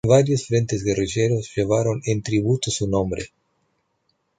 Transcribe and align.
Varios 0.03 0.47
frentes 0.47 0.83
guerrilleros 0.83 1.53
llevaron 1.55 2.01
en 2.05 2.23
tributo 2.23 2.71
su 2.71 2.87
nombre. 2.89 3.31